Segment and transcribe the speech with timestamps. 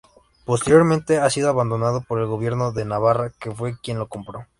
[0.45, 4.47] Posteriormente ha sido abandonado por el gobierno de navarra que fue quien lo compró.